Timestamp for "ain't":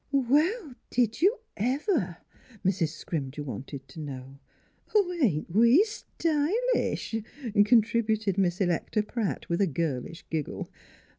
5.21-5.53